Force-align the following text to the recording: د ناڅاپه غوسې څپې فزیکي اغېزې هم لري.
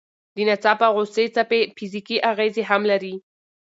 د 0.35 0.37
ناڅاپه 0.47 0.87
غوسې 0.95 1.25
څپې 1.35 1.61
فزیکي 1.77 2.17
اغېزې 2.31 2.63
هم 2.69 2.81
لري. 2.91 3.13